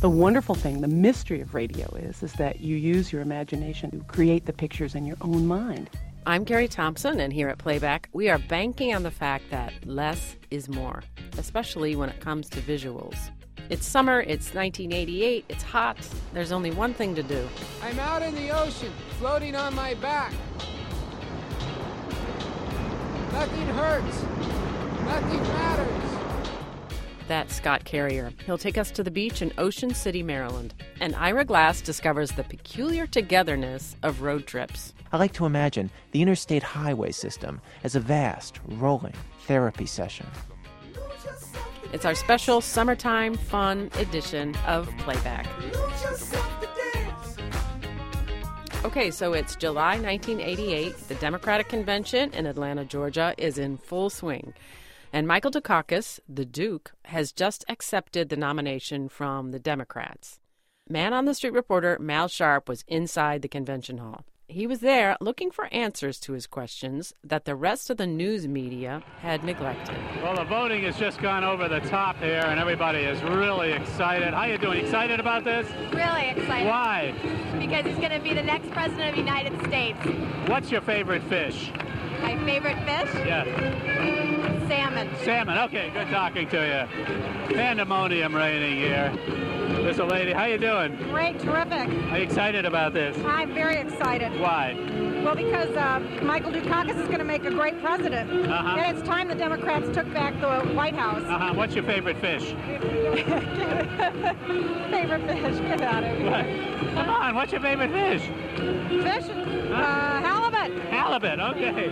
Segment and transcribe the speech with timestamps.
[0.00, 3.98] The wonderful thing, the mystery of radio is, is that you use your imagination to
[4.04, 5.90] create the pictures in your own mind.
[6.24, 10.36] I'm Carrie Thompson, and here at Playback, we are banking on the fact that less
[10.52, 11.02] is more,
[11.36, 13.16] especially when it comes to visuals.
[13.70, 15.98] It's summer, it's 1988, it's hot,
[16.32, 17.48] there's only one thing to do.
[17.82, 20.32] I'm out in the ocean, floating on my back.
[23.32, 24.22] Nothing hurts,
[25.02, 26.07] nothing matters.
[27.28, 28.32] That's Scott Carrier.
[28.46, 30.72] He'll take us to the beach in Ocean City, Maryland.
[30.98, 34.94] And Ira Glass discovers the peculiar togetherness of road trips.
[35.12, 40.26] I like to imagine the interstate highway system as a vast, rolling therapy session.
[41.92, 45.46] It's our special summertime fun edition of Playback.
[48.84, 50.96] Okay, so it's July 1988.
[51.08, 54.54] The Democratic Convention in Atlanta, Georgia is in full swing.
[55.12, 60.38] And Michael Dukakis, the Duke, has just accepted the nomination from the Democrats.
[60.88, 64.24] Man on the Street reporter Mal Sharpe was inside the convention hall.
[64.50, 68.48] He was there looking for answers to his questions that the rest of the news
[68.48, 69.94] media had neglected.
[70.22, 74.32] Well, the voting has just gone over the top here, and everybody is really excited.
[74.32, 74.82] How are you doing?
[74.82, 75.68] Excited about this?
[75.92, 76.66] Really excited.
[76.66, 77.12] Why?
[77.58, 79.98] Because he's going to be the next president of the United States.
[80.48, 81.70] What's your favorite fish?
[82.22, 83.26] My favorite fish?
[83.26, 83.46] Yes.
[84.68, 85.08] Salmon.
[85.24, 85.58] Salmon.
[85.58, 87.54] Okay, good talking to you.
[87.54, 89.12] Pandemonium reigning here.
[89.82, 90.32] There's a lady.
[90.32, 90.96] How you doing?
[91.10, 91.88] Great, terrific.
[92.10, 93.16] Are you excited about this?
[93.24, 94.38] I'm very excited.
[94.40, 94.74] Why?
[95.24, 98.30] Well, because uh, Michael Dukakis is going to make a great president.
[98.30, 98.76] Uh-huh.
[98.78, 101.22] And it's time the Democrats took back the White House.
[101.22, 101.54] Uh-huh.
[101.54, 102.42] What's your favorite fish?
[104.90, 105.58] favorite fish?
[105.60, 106.30] Get out of here.
[106.30, 106.94] What?
[106.94, 108.22] Come on, what's your favorite fish?
[108.22, 109.28] Fish?
[109.28, 110.20] Uh,
[110.98, 111.38] halibut.
[111.38, 111.88] Okay.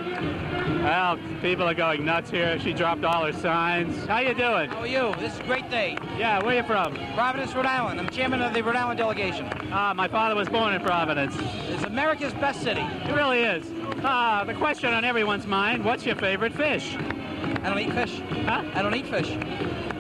[0.83, 2.59] Well, people are going nuts here.
[2.59, 4.05] She dropped all her signs.
[4.07, 4.69] How you doing?
[4.71, 5.15] How are you?
[5.19, 5.97] This is a great day.
[6.19, 6.95] Yeah, where you from?
[7.15, 8.01] Providence, Rhode Island.
[8.01, 9.49] I'm chairman of the Rhode Island delegation.
[9.71, 11.37] Ah, my father was born in Providence.
[11.69, 12.81] It's America's best city.
[12.81, 13.65] It really is.
[14.03, 16.97] Ah, the question on everyone's mind, what's your favorite fish?
[16.97, 18.21] I don't eat fish.
[18.45, 18.65] Huh?
[18.75, 19.31] I don't eat fish.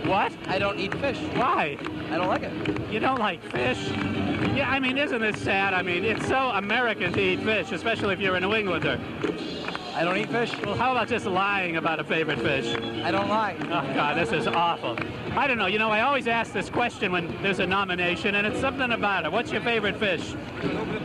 [0.07, 0.33] What?
[0.47, 1.19] I don't eat fish.
[1.35, 1.79] Why?
[2.11, 2.53] I don't like it.
[2.93, 3.91] You don't like fish?
[4.55, 5.75] Yeah, I mean, isn't this sad?
[5.75, 9.01] I mean, it's so American to eat fish, especially if you're a New Englander.
[9.95, 10.53] I don't eat fish.
[10.63, 12.67] Well, how about just lying about a favorite fish?
[13.03, 13.57] I don't lie.
[13.63, 14.99] Oh, God, this is awful.
[15.33, 15.67] I don't know.
[15.67, 19.25] You know, I always ask this question when there's a nomination, and it's something about
[19.25, 19.33] it.
[19.33, 20.35] What's your favorite fish?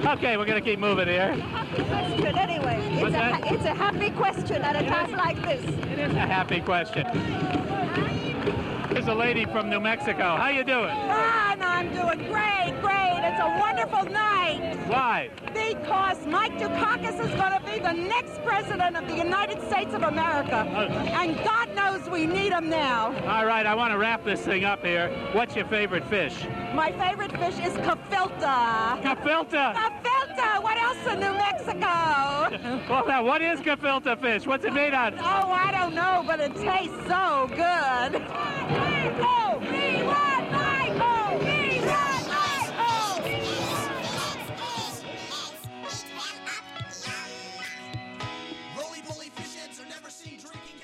[0.06, 1.34] Okay, we're going to keep moving here.
[1.74, 2.82] Question anyway.
[2.92, 3.52] It's What's a, that?
[3.52, 5.64] it's a happy question at a time like this.
[5.92, 7.08] It is a happy question.
[8.92, 10.36] There's a lady from New Mexico.
[10.36, 10.92] How you doing?
[10.92, 12.71] Ah, I'm doing great,
[13.24, 14.78] It's a wonderful night.
[14.88, 15.30] Why?
[15.54, 20.04] Because Mike Dukakis is going to be the next president of the United States of
[20.04, 20.58] America.
[20.58, 20.88] Uh.
[21.22, 23.08] And God knows we need him now.
[23.28, 25.10] All right, I want to wrap this thing up here.
[25.34, 26.34] What's your favorite fish?
[26.74, 29.02] My favorite fish is gefilte.
[29.04, 29.74] Gefilte.
[29.76, 30.64] Gefilte!
[30.64, 31.90] What else in New Mexico?
[32.90, 34.46] Well, now, what is gefilte fish?
[34.46, 35.14] What's it made out?
[35.14, 35.20] of?
[35.20, 38.22] Oh, I don't know, but it tastes so good.
[39.24, 39.51] Oh,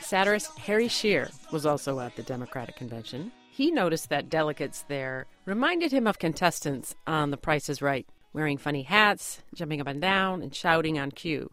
[0.08, 3.30] Satirist Harry Shearer was also at the Democratic convention.
[3.52, 8.58] He noticed that delegates there reminded him of contestants on The Price is Right, wearing
[8.58, 11.50] funny hats, jumping up and down, and shouting on cue.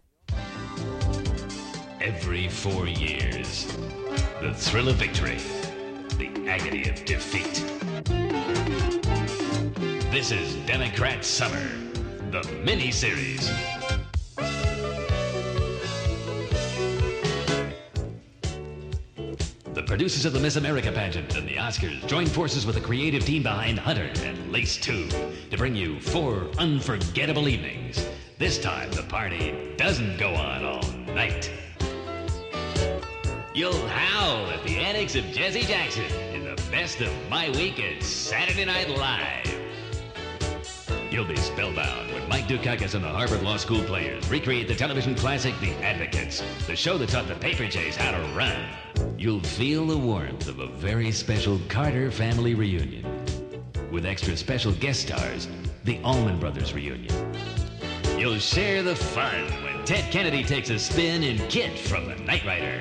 [2.00, 3.66] Every four years,
[4.40, 5.38] the thrill of victory,
[6.16, 7.54] the agony of defeat.
[10.12, 11.68] This is Democrat Summer,
[12.30, 13.50] the mini series.
[19.94, 23.44] Producers of the Miss America pageant and the Oscars join forces with the creative team
[23.44, 25.08] behind Hunter and Lace 2
[25.52, 28.04] to bring you four unforgettable evenings.
[28.36, 30.82] This time, the party doesn't go on all
[31.14, 31.48] night.
[33.54, 38.02] You'll howl at the antics of Jesse Jackson in the best of my week at
[38.02, 39.54] Saturday Night Live.
[41.12, 45.54] You'll be spellbound Mike Dukakis and the Harvard Law School players recreate the television classic
[45.60, 48.56] The Advocates, the show that taught the paper chase how to run.
[49.18, 53.04] You'll feel the warmth of a very special Carter family reunion.
[53.90, 55.48] With extra special guest stars,
[55.84, 57.12] the Allman Brothers reunion.
[58.18, 62.44] You'll share the fun when Ted Kennedy takes a spin in KITT from The Knight
[62.46, 62.80] Rider.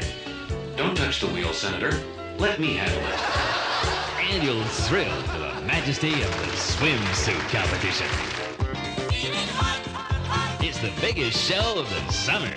[0.78, 1.92] Don't touch the wheel, Senator.
[2.38, 4.32] Let me handle it.
[4.32, 8.43] And you'll thrill to the majesty of the swimsuit competition.
[10.84, 12.54] The biggest show of the summer,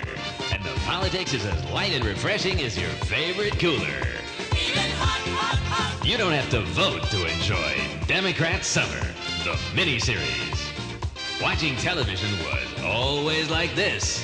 [0.51, 3.79] and the politics is as light and refreshing as your favorite cooler.
[3.79, 6.05] Hot, hot, hot.
[6.05, 8.99] You don't have to vote to enjoy Democrat Summer,
[9.45, 11.41] the miniseries.
[11.41, 14.21] Watching television was always like this.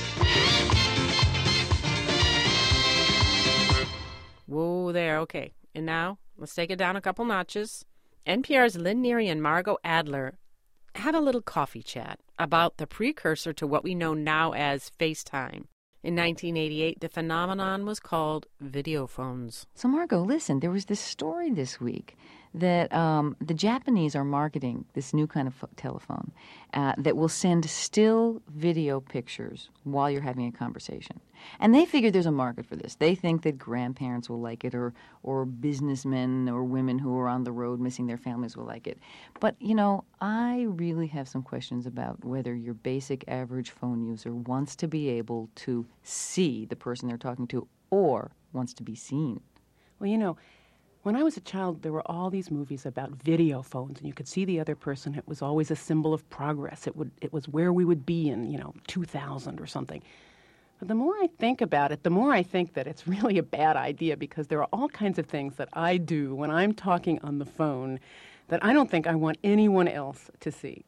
[4.44, 5.54] Whoa there, okay.
[5.74, 7.86] And now, let's take it down a couple notches.
[8.26, 10.34] NPR's Lynn Neary and Margot Adler
[10.94, 15.64] had a little coffee chat about the precursor to what we know now as FaceTime.
[16.02, 19.66] In 1988, the phenomenon was called video phones.
[19.74, 22.18] So, Margot, listen, there was this story this week
[22.52, 26.30] that um, the Japanese are marketing this new kind of telephone
[26.74, 31.20] uh, that will send still video pictures while you're having a conversation.
[31.60, 32.94] And they figure there's a market for this.
[32.94, 37.44] They think that grandparents will like it, or, or businessmen or women who are on
[37.44, 38.98] the road missing their families will like it.
[39.40, 44.34] But, you know, I really have some questions about whether your basic average phone user
[44.34, 48.94] wants to be able to see the person they're talking to or wants to be
[48.94, 49.40] seen.
[49.98, 50.36] Well, you know,
[51.04, 54.14] when I was a child, there were all these movies about video phones, and you
[54.14, 55.14] could see the other person.
[55.14, 56.86] It was always a symbol of progress.
[56.86, 60.02] It would, it was where we would be in, you know, 2000 or something.
[60.78, 63.42] But the more I think about it, the more I think that it's really a
[63.42, 67.18] bad idea because there are all kinds of things that I do when I'm talking
[67.22, 68.00] on the phone
[68.48, 70.84] that I don't think I want anyone else to see.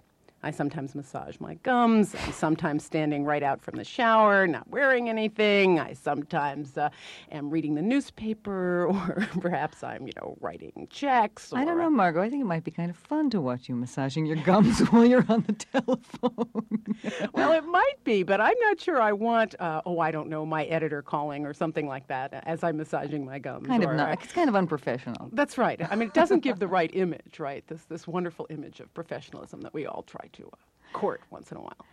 [0.46, 2.14] I sometimes massage my gums.
[2.14, 5.80] I'm sometimes standing right out from the shower, not wearing anything.
[5.80, 6.90] I sometimes uh,
[7.32, 11.52] am reading the newspaper, or perhaps I'm, you know, writing checks.
[11.52, 12.22] Or, I don't know, Margot.
[12.22, 15.04] I think it might be kind of fun to watch you massaging your gums while
[15.04, 16.84] you're on the telephone.
[17.32, 20.46] well, it might be, but I'm not sure I want, uh, oh, I don't know,
[20.46, 23.66] my editor calling or something like that as I'm massaging my gums.
[23.66, 24.10] kind of not.
[24.10, 25.28] uh, It's kind of unprofessional.
[25.32, 25.80] That's right.
[25.90, 27.66] I mean, it doesn't give the right image, right?
[27.66, 30.56] This this wonderful image of professionalism that we all try to uh,
[30.92, 31.86] court once in a while.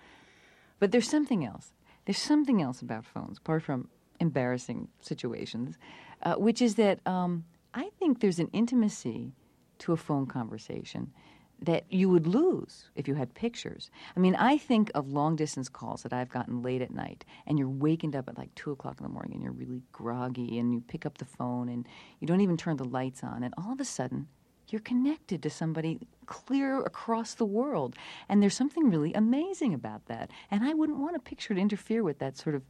[0.79, 1.71] But there's something else.
[2.05, 5.77] There's something else about phones, apart from embarrassing situations,
[6.23, 9.33] uh, which is that um, I think there's an intimacy
[9.79, 11.11] to a phone conversation
[11.61, 13.89] that you would lose if you had pictures.
[14.17, 17.57] I mean, I think of long distance calls that I've gotten late at night, and
[17.57, 20.73] you're wakened up at like two o'clock in the morning, and you're really groggy, and
[20.73, 21.87] you pick up the phone, and
[22.19, 24.27] you don't even turn the lights on, and all of a sudden,
[24.73, 27.95] you're connected to somebody clear across the world.
[28.27, 30.31] And there's something really amazing about that.
[30.49, 32.63] And I wouldn't want a picture to interfere with that sort of,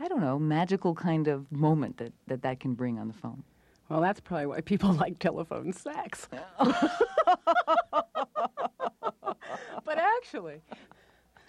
[0.00, 3.44] I don't know, magical kind of moment that that, that can bring on the phone.
[3.90, 6.28] Well, that's probably why people like telephone sex.
[6.58, 6.88] but
[9.86, 10.62] actually,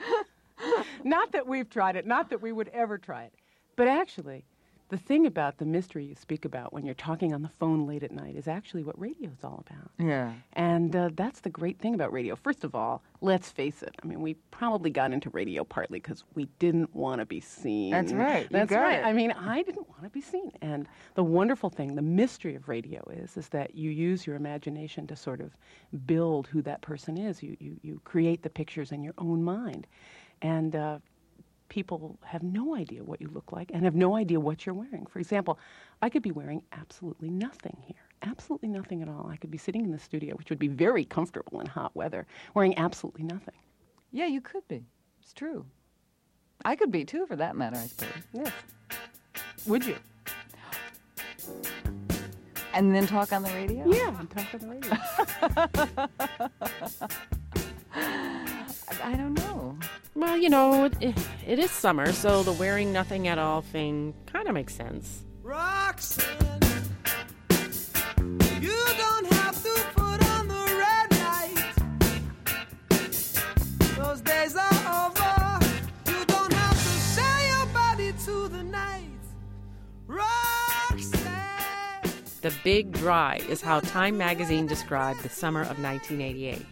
[1.06, 3.34] not that we've tried it, not that we would ever try it,
[3.78, 4.44] but actually,
[4.92, 8.04] the thing about the mystery you speak about when you're talking on the phone late
[8.04, 9.90] at night is actually what radio is all about.
[9.98, 10.34] Yeah.
[10.52, 12.36] And uh, that's the great thing about radio.
[12.36, 13.96] First of all, let's face it.
[14.04, 17.92] I mean, we probably got into radio partly because we didn't want to be seen.
[17.92, 18.50] That's right.
[18.52, 19.00] That's right.
[19.00, 19.06] it.
[19.06, 20.52] I mean, I didn't want to be seen.
[20.62, 25.08] And the wonderful thing, the mystery of radio is, is that you use your imagination
[25.08, 25.56] to sort of
[26.06, 27.42] build who that person is.
[27.42, 29.88] You you, you create the pictures in your own mind,
[30.42, 30.76] and.
[30.76, 31.00] Uh,
[31.72, 35.06] people have no idea what you look like and have no idea what you're wearing.
[35.06, 35.58] For example,
[36.02, 38.10] I could be wearing absolutely nothing here.
[38.24, 39.30] Absolutely nothing at all.
[39.32, 42.28] I could be sitting in the studio, which would be very comfortable in hot weather,
[42.54, 43.56] wearing absolutely nothing.
[44.12, 44.84] Yeah, you could be.
[45.22, 45.66] It's true.
[46.66, 48.10] I could be too, for that matter, I suppose.
[48.34, 48.52] Yes.
[49.66, 49.96] Would you?
[52.74, 53.90] And then talk on the radio?
[53.90, 54.98] Yeah, I'm talking on the radio.
[59.04, 59.78] I don't know.
[60.22, 64.48] Well, you know, it, it is summer, so the wearing nothing at all thing kind
[64.48, 65.24] of makes sense.
[65.42, 66.60] Roxanne,
[68.62, 71.74] you don't have to put on the red light.
[73.98, 75.66] Those days are over.
[76.06, 79.10] You don't have to sell your body to the night.
[80.06, 81.32] Roxanne.
[82.42, 86.64] The Big Dry is how Time magazine described the summer of 1988.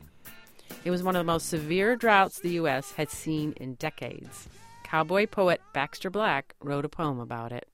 [0.86, 2.93] It was one of the most severe droughts the U.S.
[2.93, 4.48] had seen in decades.
[4.83, 7.67] Cowboy poet Baxter Black wrote a poem about it.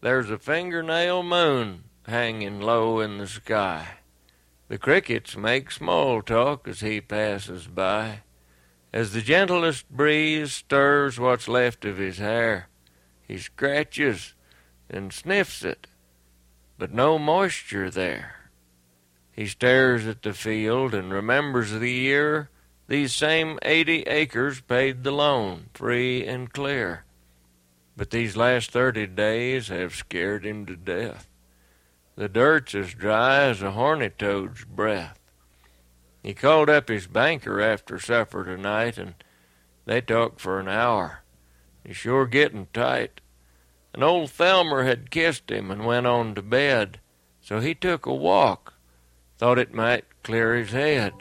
[0.00, 3.98] There's a fingernail moon hanging low in the sky.
[4.68, 8.20] The crickets make small talk as he passes by.
[8.92, 12.68] As the gentlest breeze stirs what's left of his hair,
[13.26, 14.34] he scratches
[14.88, 15.88] and sniffs it,
[16.78, 18.35] but no moisture there.
[19.36, 22.48] He stares at the field and remembers the year
[22.88, 27.04] these same eighty acres paid the loan, free and clear.
[27.96, 31.28] But these last thirty days have scared him to death.
[32.16, 35.18] The dirt's as dry as a horny toad's breath.
[36.22, 39.14] He called up his banker after supper tonight, and
[39.84, 41.24] they talked for an hour.
[41.84, 43.20] He's sure getting tight.
[43.92, 47.00] An old Thelmer had kissed him and went on to bed,
[47.40, 48.72] so he took a walk.
[49.38, 51.12] Thought it might clear his head.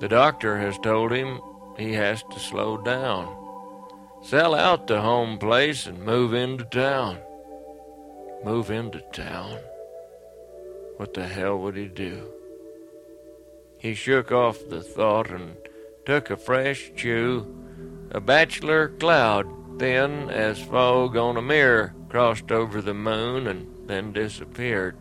[0.00, 1.40] The doctor has told him
[1.78, 3.36] he has to slow down.
[4.22, 7.18] Sell out the home place and move into town.
[8.44, 9.58] Move into town?
[10.96, 12.28] What the hell would he do?
[13.78, 15.56] He shook off the thought and
[16.04, 17.46] took a fresh chew.
[18.10, 19.46] A bachelor cloud,
[19.78, 24.96] thin as fog on a mirror, crossed over the moon and then disappeared.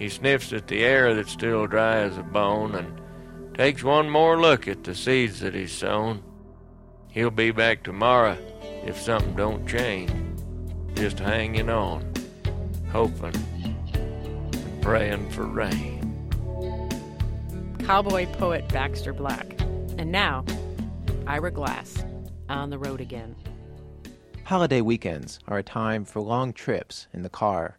[0.00, 4.40] He sniffs at the air that's still dry as a bone and takes one more
[4.40, 6.22] look at the seeds that he's sown.
[7.10, 8.38] He'll be back tomorrow
[8.82, 10.10] if something don't change.
[10.94, 12.14] Just hanging on,
[12.90, 15.98] hoping, and praying for rain.
[17.80, 19.60] Cowboy poet Baxter Black.
[19.98, 20.46] And now,
[21.26, 22.02] Ira Glass
[22.48, 23.36] on the road again.
[24.44, 27.76] Holiday weekends are a time for long trips in the car,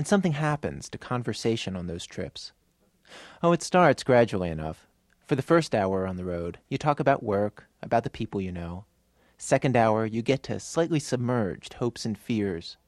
[0.00, 2.52] and something happens to conversation on those trips.
[3.42, 4.86] Oh, it starts gradually enough.
[5.26, 8.50] For the first hour on the road, you talk about work, about the people you
[8.50, 8.86] know.
[9.36, 12.78] Second hour, you get to slightly submerged hopes and fears.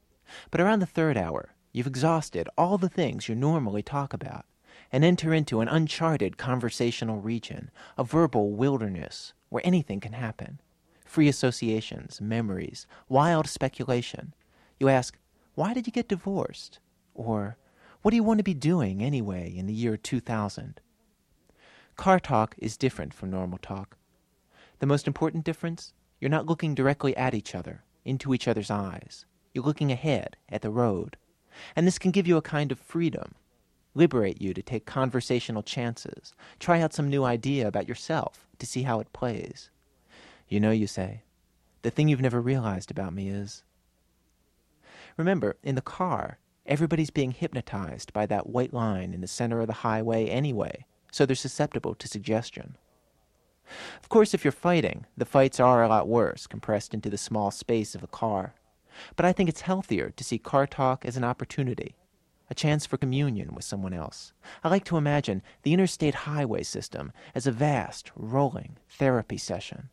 [0.51, 4.47] But around the third hour, you've exhausted all the things you normally talk about
[4.91, 10.63] and enter into an uncharted conversational region, a verbal wilderness where anything can happen.
[11.05, 14.33] Free associations, memories, wild speculation.
[14.81, 15.19] You ask,
[15.55, 16.79] why did you get divorced?
[17.15, 17.57] Or,
[18.03, 20.81] what do you want to be doing anyway in the year 2000?
[21.97, 23.97] Car talk is different from normal talk.
[24.79, 25.93] The most important difference?
[26.21, 29.27] You're not looking directly at each other, into each other's eyes.
[29.53, 31.17] You're looking ahead, at the road.
[31.77, 33.35] And this can give you a kind of freedom,
[33.95, 38.83] liberate you to take conversational chances, try out some new idea about yourself to see
[38.83, 39.71] how it plays.
[40.49, 41.23] You know, you say,
[41.83, 43.65] the thing you've never realized about me is.
[45.17, 49.67] Remember, in the car, everybody's being hypnotized by that white line in the center of
[49.67, 52.77] the highway anyway, so they're susceptible to suggestion.
[54.03, 57.51] Of course, if you're fighting, the fights are a lot worse compressed into the small
[57.51, 58.55] space of a car.
[59.17, 61.97] But I think it's healthier to see car talk as an opportunity,
[62.51, 64.33] a chance for communion with someone else.
[64.63, 69.89] I like to imagine the interstate highway system as a vast, rolling therapy session,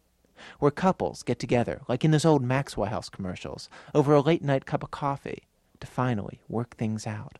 [0.59, 4.65] where couples get together, like in those old Maxwell House commercials, over a late night
[4.65, 5.43] cup of coffee
[5.79, 7.37] to finally work things out.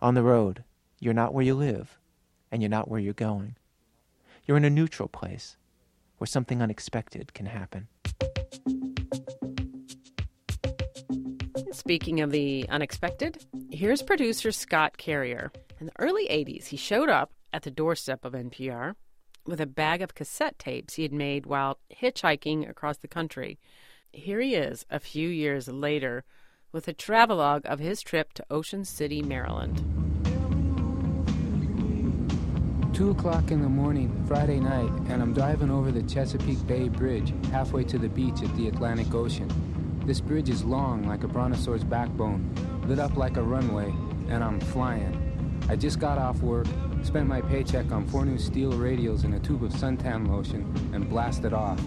[0.00, 0.64] On the road,
[0.98, 1.98] you're not where you live,
[2.50, 3.56] and you're not where you're going.
[4.44, 5.56] You're in a neutral place
[6.18, 7.88] where something unexpected can happen.
[11.72, 15.52] Speaking of the unexpected, here's producer Scott Carrier.
[15.78, 18.94] In the early 80s, he showed up at the doorstep of NPR
[19.44, 23.58] with a bag of cassette tapes he had made while hitchhiking across the country.
[24.12, 26.24] Here he is a few years later
[26.72, 29.82] with a travelogue of his trip to Ocean City, Maryland.
[32.92, 37.34] Two o'clock in the morning, Friday night, and I'm driving over the Chesapeake Bay Bridge,
[37.50, 39.50] halfway to the beach at the Atlantic Ocean.
[40.06, 42.54] This bridge is long like a brontosaur's backbone,
[42.86, 43.92] lit up like a runway,
[44.28, 45.60] and I'm flying.
[45.68, 46.66] I just got off work,
[47.02, 50.62] spent my paycheck on four new steel radials and a tube of suntan lotion,
[50.94, 51.80] and blasted off.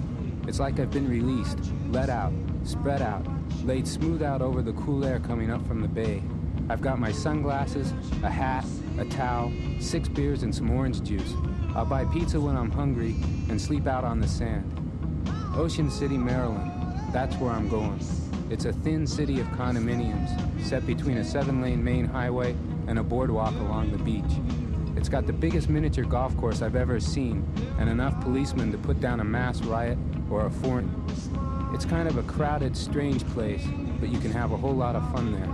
[0.48, 1.57] It's like I've been released,
[1.89, 2.33] let out,
[2.63, 3.25] spread out,
[3.63, 6.22] laid smooth out over the cool air coming up from the bay.
[6.70, 7.92] I've got my sunglasses,
[8.24, 8.66] a hat,
[8.98, 11.34] a towel, six beers, and some orange juice.
[11.75, 13.16] I'll buy pizza when I'm hungry
[13.50, 14.75] and sleep out on the sand.
[15.56, 16.72] Ocean City, Maryland.
[17.12, 18.00] That's where I'm going.
[18.50, 20.30] It's a thin city of condominiums
[20.63, 22.56] set between a seven lane main highway
[22.88, 24.24] and a boardwalk along the beach.
[24.96, 27.48] It's got the biggest miniature golf course I've ever seen
[27.80, 29.98] and enough policemen to put down a mass riot
[30.30, 30.86] or a fort.
[31.79, 33.65] It's kind of a crowded, strange place,
[34.01, 35.48] but you can have a whole lot of fun there.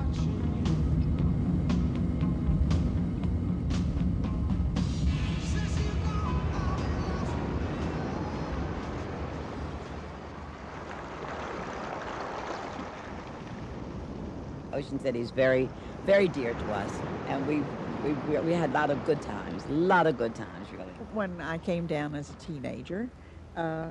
[14.73, 15.69] Ocean City is very,
[16.07, 16.91] very dear to us,
[17.27, 17.61] and we
[18.03, 20.91] we, we, we had a lot of good times, a lot of good times, really.
[21.13, 23.11] When I came down as a teenager,
[23.55, 23.89] uh,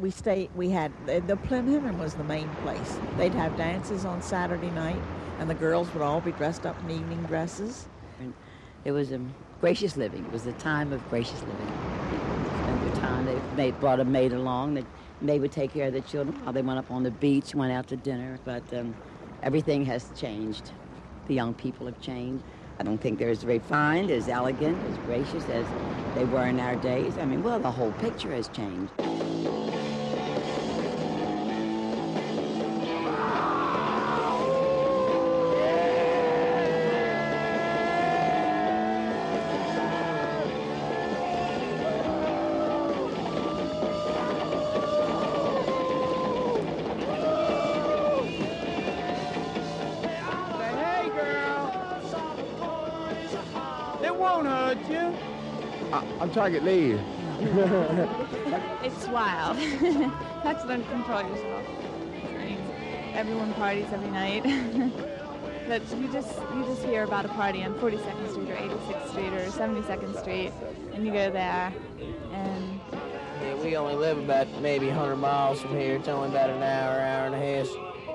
[0.00, 0.50] we stayed.
[0.54, 1.36] We had the, the
[1.98, 2.98] was the main place.
[3.16, 5.00] They'd have dances on Saturday night,
[5.38, 7.88] and the girls would all be dressed up in evening dresses.
[8.20, 8.32] And
[8.84, 9.20] it was a
[9.60, 10.24] gracious living.
[10.24, 11.72] It was a time of gracious living.
[12.62, 13.26] Spent their time.
[13.26, 14.74] They made, brought a maid along.
[14.74, 14.84] They,
[15.20, 17.72] they would take care of the children while they went up on the beach, went
[17.72, 18.38] out to dinner.
[18.44, 18.94] But um,
[19.42, 20.70] everything has changed.
[21.26, 22.44] The young people have changed.
[22.80, 25.66] I don't think they're as refined, as elegant, as gracious as
[26.14, 27.18] they were in our days.
[27.18, 28.92] I mean, well, the whole picture has changed.
[56.28, 57.00] I, I'm Target lead.
[58.84, 59.56] it's wild.
[59.56, 61.64] Have to learn to control yourself.
[62.22, 62.58] I mean,
[63.14, 64.42] everyone parties every night.
[65.68, 69.32] but you just you just hear about a party on 42nd Street or 86th Street
[69.32, 70.52] or 72nd Street,
[70.92, 71.72] and you go there,
[72.32, 72.80] and
[73.42, 75.96] Yeah, we only live about maybe 100 miles from here.
[75.96, 77.68] It's only about an hour, hour and a half,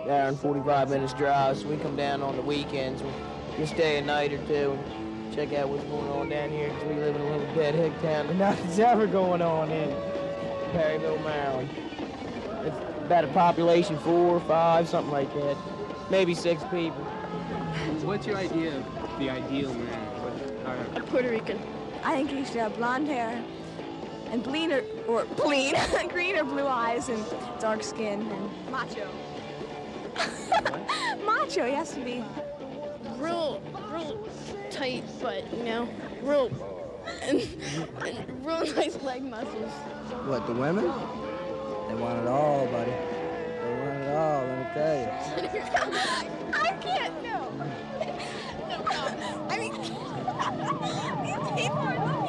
[0.08, 1.58] hour and 45 minutes drive.
[1.58, 3.02] So we come down on the weekends.
[3.02, 5.04] We can stay a night or two and
[5.34, 8.02] check out what's going on down here because we live in a little dead hick
[8.02, 9.90] town and nothing's ever going on in
[10.72, 11.70] Perryville, Maryland.
[12.66, 15.58] It's about a population four or five, something like that.
[16.10, 17.04] Maybe six people.
[18.04, 20.00] What's your idea of the ideal man?
[20.22, 21.60] What, A Puerto Rican.
[22.04, 23.44] I think he should have blonde hair
[24.32, 25.76] and blean or, or blean,
[26.10, 27.24] green or blue eyes and
[27.60, 29.10] dark skin and macho.
[31.26, 32.24] macho, he has to be.
[33.18, 34.28] real, real
[34.70, 35.88] tight, but you know,
[36.22, 36.50] real
[37.22, 37.48] and,
[38.06, 39.72] and real nice leg muscles.
[40.26, 40.86] What, the women?
[40.86, 42.92] They want it all, buddy.
[42.92, 45.10] They want it all, let me tell you.
[46.54, 47.52] I can't, no.
[48.70, 48.78] No.
[49.50, 49.74] I mean,
[51.24, 52.23] these people are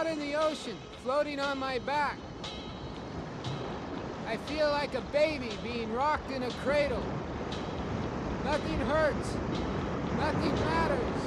[0.00, 2.16] out in the ocean, floating on my back.
[4.26, 7.02] I feel like a baby being rocked in a cradle.
[8.44, 9.34] Nothing hurts.
[10.16, 11.20] Nothing matters.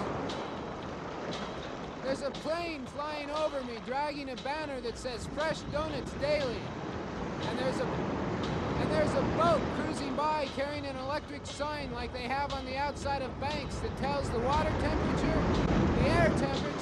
[2.04, 6.62] There's a plane flying over me, dragging a banner that says Fresh Donuts Daily.
[7.48, 7.88] And there's a
[8.82, 12.76] and there's a boat cruising by carrying an electric sign like they have on the
[12.76, 15.44] outside of banks that tells the water temperature,
[16.02, 16.73] the air temperature,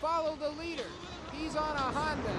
[0.00, 0.84] follow the leader.
[1.32, 2.32] He's on a Honda.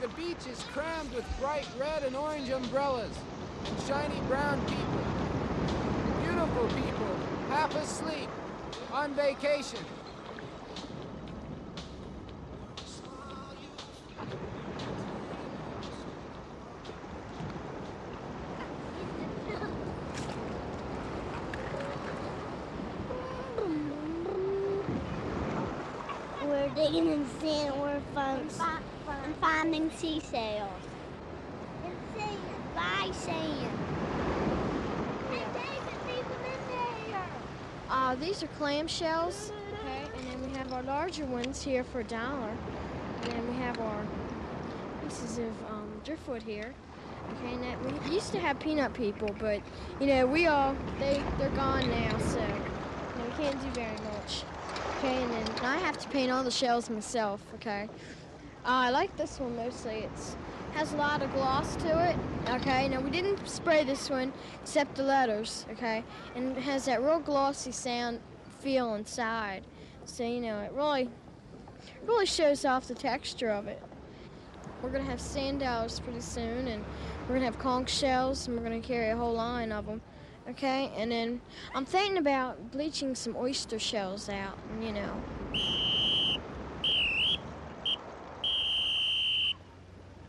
[0.00, 3.16] The beach is crammed with bright red and orange umbrellas
[3.66, 5.04] and shiny brown people.
[6.22, 7.16] Beautiful people,
[7.50, 8.28] half asleep,
[8.92, 9.84] on vacation.
[26.42, 27.80] We're digging in sand.
[27.80, 30.70] We're fun, fun finding seashells.
[31.84, 32.38] And sand.
[32.74, 33.70] By sand.
[35.30, 36.60] Hey, David, people in
[37.10, 37.26] there.
[38.10, 42.00] Uh, these are clam shells, okay, and then we have our larger ones here for
[42.00, 42.50] a dollar.
[43.22, 44.04] And then we have our
[45.04, 46.74] pieces of um, driftwood here.
[47.30, 49.60] Okay, and that we used to have peanut people, but
[50.00, 53.96] you know we all they they're gone now, so you know, we can't do very
[53.98, 54.42] much.
[54.98, 57.40] Okay, and then I have to paint all the shells myself.
[57.54, 57.88] Okay,
[58.64, 60.08] uh, I like this one mostly.
[60.12, 60.34] It's
[60.72, 62.16] has a lot of gloss to it.
[62.48, 65.66] Okay, now we didn't spray this one except the letters.
[65.72, 66.02] Okay,
[66.34, 68.20] and it has that real glossy sound
[68.60, 69.62] feel inside.
[70.04, 71.10] So you know it really
[72.06, 73.82] really shows off the texture of it.
[74.82, 76.84] We're gonna have sand dollars pretty soon, and
[77.28, 80.00] we're gonna have conch shells, and we're gonna carry a whole line of them.
[80.48, 81.40] Okay, and then
[81.74, 85.22] I'm thinking about bleaching some oyster shells out, you know.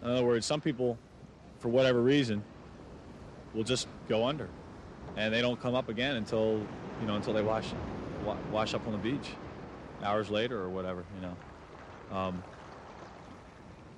[0.04, 0.98] In other words, some people,
[1.62, 2.44] for whatever reason,
[3.54, 4.50] will just go under,
[5.16, 6.60] and they don't come up again until
[7.00, 7.68] you know until they wash
[8.52, 9.30] wash up on the beach,
[10.04, 11.06] hours later or whatever.
[11.16, 12.18] You know.
[12.18, 12.44] Um,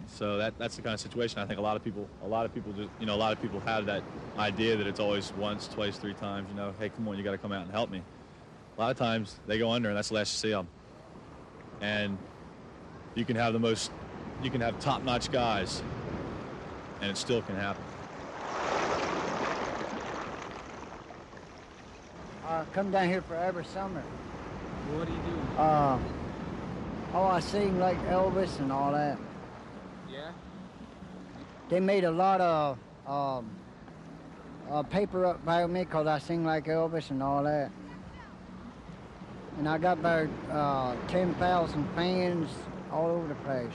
[0.08, 1.40] so that that's the kind of situation.
[1.40, 3.32] I think a lot of people, a lot of people just, you know, a lot
[3.32, 4.04] of people have that
[4.38, 6.50] idea that it's always once, twice, three times.
[6.50, 8.04] You know, hey, come on, you got to come out and help me.
[8.78, 10.68] A lot of times they go under, and that's the last you see them.
[11.82, 12.18] And
[13.16, 13.92] you can have the most,
[14.42, 15.84] you can have top-notch guys,
[17.04, 17.84] and it still can happen.
[22.48, 24.02] I come down here for every summer.
[24.94, 25.62] What do you do?
[25.62, 26.00] Uh,
[27.14, 29.18] oh, I sing like Elvis and all that.
[30.10, 30.32] Yeah?
[31.68, 33.50] They made a lot of um,
[34.72, 37.70] uh, paper up by me because I sing like Elvis and all that.
[39.58, 42.50] And I got about uh, 10,000 fans
[42.94, 43.74] all over the place.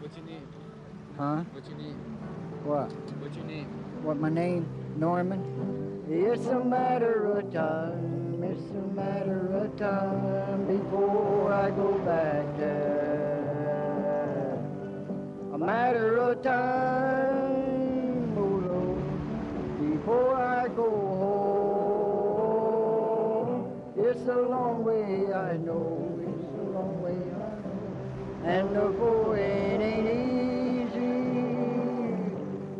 [0.00, 0.42] What's your name?
[1.18, 1.42] Huh?
[1.52, 1.98] What's your name?
[2.62, 2.92] What?
[3.18, 3.66] What's your name?
[4.04, 4.68] What, my name?
[4.96, 5.42] Norman?
[6.08, 13.42] It's a matter of time, it's a matter of time before I go back there.
[15.54, 19.02] A matter of time, oh Lord,
[19.90, 20.88] before I go
[23.50, 24.06] home.
[24.06, 27.82] It's a long way, I know, it's a long way, I know.
[28.44, 30.57] And the going ain't easy.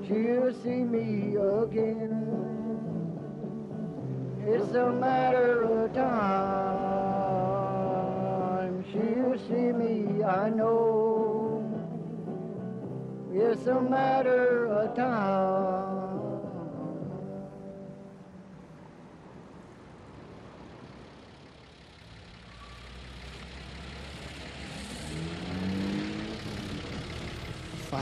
[0.08, 2.24] She'll see me again.
[4.40, 6.08] It's a matter of time.
[8.90, 11.62] She'll see me, I know.
[13.34, 15.87] It's a matter of time.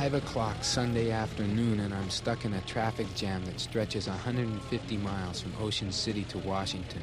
[0.07, 5.41] Five o'clock Sunday afternoon, and I'm stuck in a traffic jam that stretches 150 miles
[5.41, 7.03] from Ocean City to Washington.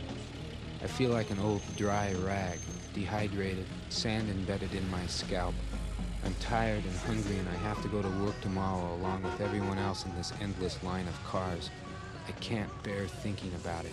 [0.81, 2.59] I feel like an old dry rag,
[2.93, 5.53] dehydrated, sand embedded in my scalp.
[6.23, 9.79] I'm tired and hungry, and I have to go to work tomorrow along with everyone
[9.79, 11.71] else in this endless line of cars.
[12.25, 13.91] I can't bear thinking about it.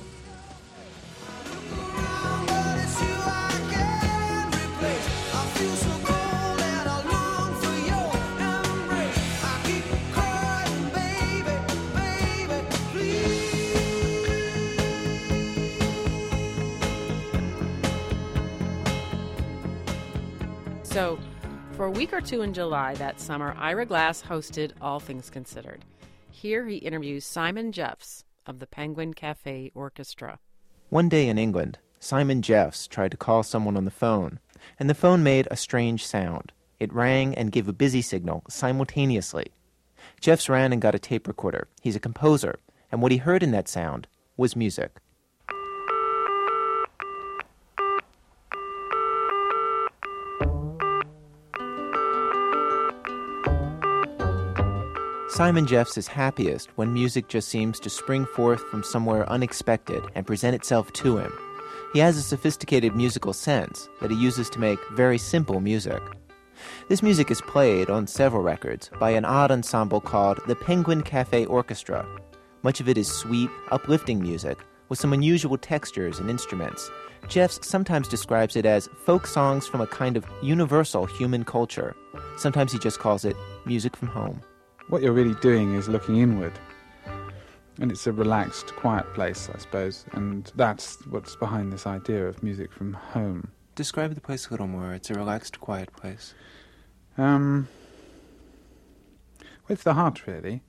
[5.80, 5.99] So,
[21.90, 25.84] a week or two in July that summer, Ira Glass hosted All Things Considered.
[26.30, 30.38] Here he interviews Simon Jeffes of the Penguin Cafe Orchestra.
[30.88, 34.38] One day in England, Simon Jeffes tried to call someone on the phone,
[34.78, 36.52] and the phone made a strange sound.
[36.78, 39.46] It rang and gave a busy signal simultaneously.
[40.20, 41.66] Jeffes ran and got a tape recorder.
[41.82, 42.60] He's a composer,
[42.92, 44.98] and what he heard in that sound was music.
[55.40, 60.26] Simon Jeffes is happiest when music just seems to spring forth from somewhere unexpected and
[60.26, 61.32] present itself to him.
[61.94, 66.02] He has a sophisticated musical sense that he uses to make very simple music.
[66.90, 71.46] This music is played on several records by an odd ensemble called the Penguin Cafe
[71.46, 72.06] Orchestra.
[72.62, 74.58] Much of it is sweet, uplifting music
[74.90, 76.90] with some unusual textures and instruments.
[77.28, 81.96] Jeffes sometimes describes it as folk songs from a kind of universal human culture.
[82.36, 84.42] Sometimes he just calls it music from home.
[84.90, 86.58] What you're really doing is looking inward.
[87.78, 90.04] And it's a relaxed, quiet place, I suppose.
[90.12, 93.52] And that's what's behind this idea of music from home.
[93.76, 94.92] Describe the place a little more.
[94.92, 96.34] It's a relaxed, quiet place.
[97.16, 97.68] Um,
[99.68, 100.60] with the heart, really.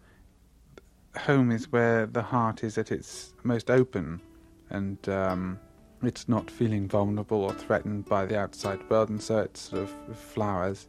[1.17, 4.21] Home is where the heart is at its most open,
[4.69, 5.59] and um,
[6.03, 10.17] it's not feeling vulnerable or threatened by the outside world, and so it sort of
[10.17, 10.87] flowers.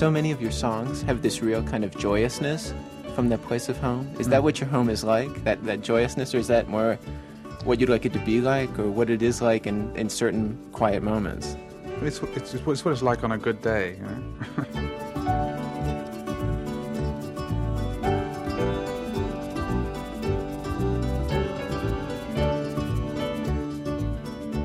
[0.00, 2.72] So many of your songs have this real kind of joyousness
[3.14, 4.10] from that place of home.
[4.18, 4.44] Is that mm.
[4.44, 5.44] what your home is like?
[5.44, 6.94] That that joyousness, or is that more
[7.64, 10.56] what you'd like it to be like, or what it is like in, in certain
[10.72, 11.54] quiet moments?
[12.00, 14.24] It's, it's, it's what it's like on a good day, you know?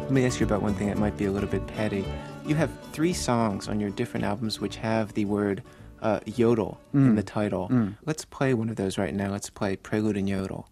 [0.04, 2.06] Let me ask you about one thing that might be a little bit petty.
[2.46, 5.64] You have three songs on your different albums which have the word
[6.02, 7.16] uh, yodel in Mm.
[7.16, 7.68] the title.
[7.70, 7.98] Mm.
[8.06, 9.32] Let's play one of those right now.
[9.32, 10.70] Let's play Prelude and Yodel.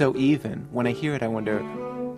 [0.00, 0.66] So even.
[0.72, 1.58] When I hear it, I wonder,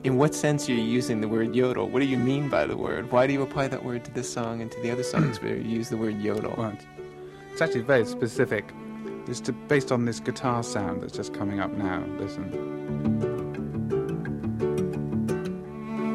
[0.05, 1.89] in what sense you're using the word yodel?
[1.89, 3.11] What do you mean by the word?
[3.11, 5.57] Why do you apply that word to this song and to the other songs where
[5.57, 6.55] you use the word yodel?
[6.57, 6.81] Right.
[7.51, 8.73] It's actually very specific.
[9.27, 12.05] It's to, based on this guitar sound that's just coming up now.
[12.21, 12.47] Listen.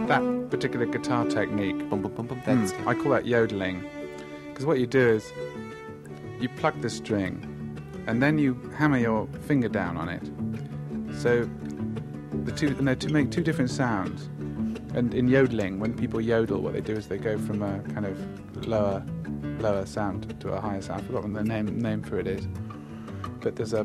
[0.08, 1.80] that particular guitar technique.
[1.90, 2.42] Boom, boom, boom, boom.
[2.46, 3.84] That's Mm, I call that yodeling.
[4.48, 5.34] Because what you do is
[6.40, 7.44] you pluck the string
[8.08, 10.24] and then you hammer your finger down on it.
[11.18, 11.50] So
[12.44, 14.30] the two, no, to make two different sounds.
[14.96, 18.06] And in yodeling, when people yodel, what they do is they go from a kind
[18.06, 19.04] of lower,
[19.60, 21.02] lower sound to a higher sound.
[21.02, 22.48] I've forgotten the name name for it is,
[23.42, 23.82] but there's a,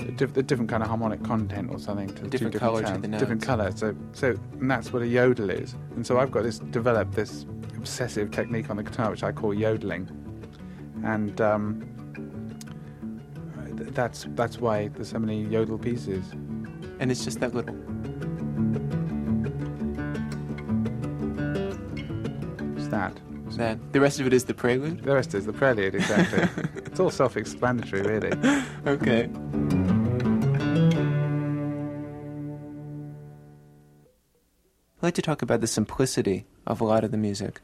[0.00, 2.60] a, diff, a different kind of harmonic content or something to the two Different different
[2.60, 3.18] colour sounds.
[3.18, 3.72] different colour.
[3.74, 5.74] So, so and that's what a yodel is.
[5.94, 9.54] And so I've got this developed this obsessive technique on the guitar which I call
[9.54, 10.08] yodeling,
[11.04, 11.88] and um,
[13.92, 16.24] that's that's why there's so many yodel pieces.
[17.02, 17.74] And it's just that little.
[22.78, 23.20] It's that.
[23.56, 23.92] That.
[23.92, 25.02] The rest of it is the prelude?
[25.02, 26.48] The rest is the prelude, exactly.
[26.86, 28.30] it's all self-explanatory, really.
[28.86, 29.24] Okay.
[34.94, 37.60] I'd like to talk about the simplicity of a lot of the music.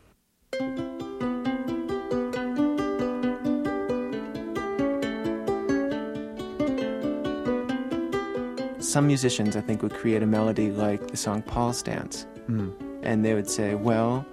[8.88, 12.26] Some musicians, I think, would create a melody like the song Paul's Dance.
[12.48, 12.72] Mm.
[13.02, 14.24] And they would say, well,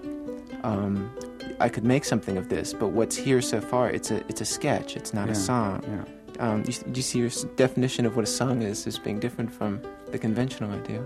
[0.64, 1.12] um,
[1.60, 4.46] I could make something of this, but what's here so far, it's a, it's a
[4.46, 5.84] sketch, it's not Yeah, a song.
[5.86, 6.06] yeah.
[6.40, 9.52] Um, you, do you see your definition of what a song is as being different
[9.54, 11.04] from the conventional idea?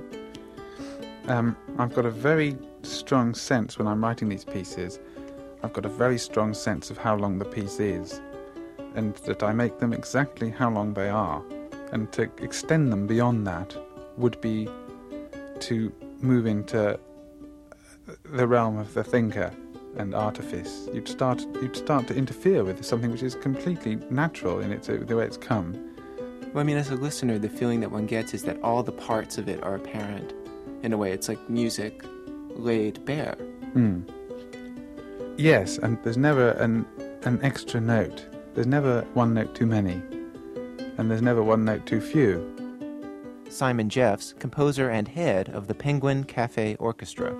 [1.28, 5.00] Um, I've got a very strong sense when I'm writing these pieces.
[5.64, 8.22] I've got a very strong sense of how long the piece is,
[8.94, 11.44] and that I make them exactly how long they are.
[11.92, 13.76] And to extend them beyond that
[14.18, 14.70] would be
[15.60, 17.00] to move into
[18.26, 19.52] the realm of the thinker
[19.98, 20.88] and artifice.
[20.94, 25.16] You'd start, you'd start to interfere with something which is completely natural in its the
[25.16, 25.74] way it's come.
[26.54, 28.92] Well, I mean, as a listener, the feeling that one gets is that all the
[28.92, 30.34] parts of it are apparent.
[30.82, 32.04] In a way, it's like music
[32.50, 33.36] laid bare.
[33.76, 34.10] Mm.
[35.38, 36.86] Yes, and there's never an
[37.24, 38.26] an extra note.
[38.54, 40.02] There's never one note too many,
[41.00, 42.56] and there's never one note too few.
[43.50, 47.34] Simon Jeffes, composer and head of the Penguin Cafe Orchestra.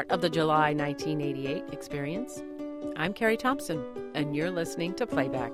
[0.00, 2.42] Part of the July 1988 experience.
[2.96, 3.84] I'm Carrie Thompson,
[4.14, 5.52] and you're listening to Playback.